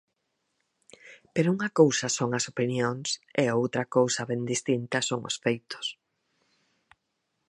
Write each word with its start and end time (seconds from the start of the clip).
Pero 1.33 1.47
unha 1.55 1.69
cousa 1.79 2.07
son 2.17 2.29
as 2.39 2.45
opinións 2.51 3.07
e 3.41 3.55
outra 3.59 3.83
cousa 3.95 4.21
ben 4.31 4.41
distinta 4.53 4.97
son 5.09 5.21
os 5.29 5.35
feitos. 5.43 5.85